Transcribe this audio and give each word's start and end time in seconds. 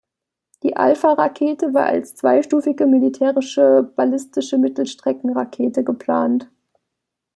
Die 0.63 0.77
Alfa-Rakete 0.77 1.75
war 1.75 1.85
als 1.85 2.15
zweistufige 2.15 2.87
militärische 2.87 3.83
ballistische 3.95 4.57
Mittelstreckenrakete 4.57 5.83
geplant. 5.83 6.49